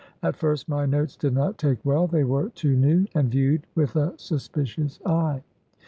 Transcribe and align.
At 0.23 0.35
first, 0.35 0.67
my 0.67 0.87
notes 0.87 1.15
did 1.15 1.33
not. 1.35 1.59
take 1.59 1.85
well; 1.85 2.07
they 2.07 2.23
were 2.23 2.49
too 2.49 2.75
new, 2.75 3.05
and 3.13 3.29
viewed 3.29 3.67
with 3.75 3.95
a 3.95 4.15
suspicious 4.17 4.99
eye. 5.05 5.43